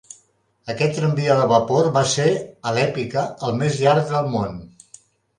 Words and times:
Aquest 0.73 0.95
tramvia 0.99 1.33
de 1.39 1.43
vapor 1.51 1.89
va 1.97 2.01
ser, 2.13 2.25
a 2.69 2.73
l'èpica, 2.77 3.25
el 3.49 3.53
més 3.59 3.77
llarg 3.83 4.09
del 4.15 4.31
món. 4.37 4.57